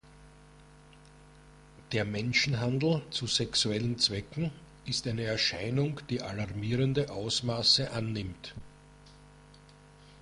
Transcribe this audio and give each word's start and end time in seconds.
Der 1.91 2.05
Menschenhandel 2.05 3.03
zu 3.11 3.27
sexuellen 3.27 3.99
Zwecken 3.99 4.49
ist 4.83 5.05
eine 5.07 5.25
Erscheinung, 5.25 5.99
die 6.09 6.23
alarmierende 6.23 7.11
Ausmaße 7.11 7.91
annimmt. 7.91 8.55